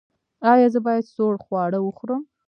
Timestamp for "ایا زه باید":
0.51-1.11